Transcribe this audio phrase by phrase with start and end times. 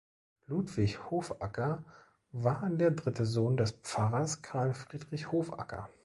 [0.47, 1.83] Ludwig Hofacker
[2.31, 5.91] war der dritte Sohn des Pfarrers Karl Friedrich Hofacker.